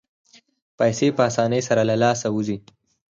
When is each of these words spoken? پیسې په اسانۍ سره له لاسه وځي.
پیسې 0.79 1.07
په 1.17 1.21
اسانۍ 1.29 1.61
سره 1.69 1.81
له 1.89 1.95
لاسه 2.03 2.27
وځي. 2.31 2.57